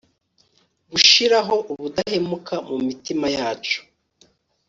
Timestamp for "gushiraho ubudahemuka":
0.91-2.55